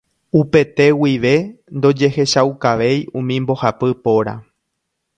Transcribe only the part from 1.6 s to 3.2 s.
ndojehechaukavéi